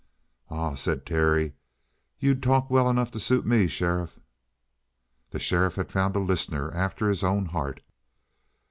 [0.49, 1.53] "Ah," said Terry,
[2.17, 4.19] "you'd talk well enough to suit me, sheriff!"
[5.29, 7.81] The sheriff had found a listener after his own heart.